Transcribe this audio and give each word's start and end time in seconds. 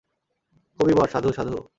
কবিবর, 0.79 1.07
সাধু 1.07 1.29
সাধু। 1.37 1.55